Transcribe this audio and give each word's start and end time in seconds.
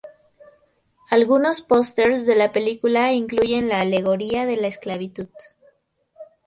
Algunos 1.11 1.61
posters 1.61 2.25
de 2.25 2.35
la 2.35 2.51
película 2.51 3.13
incluyen 3.13 3.69
la 3.69 3.81
alegoría 3.81 4.47
de 4.47 4.57
la 4.57 4.65
esclavitud. 4.65 5.27